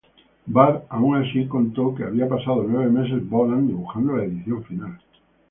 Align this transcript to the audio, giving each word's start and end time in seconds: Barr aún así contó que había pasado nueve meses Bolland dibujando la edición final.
Barr 0.47 0.83
aún 0.89 1.17
así 1.17 1.45
contó 1.45 1.93
que 1.93 2.05
había 2.05 2.27
pasado 2.27 2.65
nueve 2.67 2.89
meses 2.89 3.29
Bolland 3.29 3.67
dibujando 3.67 4.17
la 4.17 4.23
edición 4.23 4.63
final. 4.63 4.99